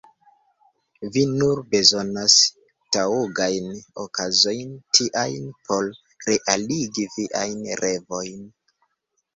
[1.17, 2.37] Vi nur bezonas
[2.97, 3.69] taŭgajn
[4.07, 5.93] okazojn tiajn, por
[6.31, 8.47] realigi viajn revojn.